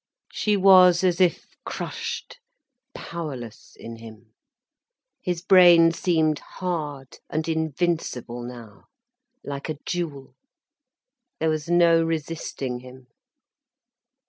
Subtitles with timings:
[0.33, 2.39] She was as if crushed,
[2.95, 4.33] powerless in him.
[5.21, 8.85] His brain seemed hard and invincible now
[9.43, 10.33] like a jewel,
[11.39, 13.09] there was no resisting him.